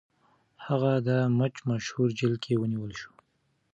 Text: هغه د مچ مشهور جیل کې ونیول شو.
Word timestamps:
هغه 0.65 0.91
د 1.07 1.09
مچ 1.37 1.55
مشهور 1.69 2.09
جیل 2.17 2.35
کې 2.43 2.53
ونیول 2.61 2.91
شو. 3.01 3.11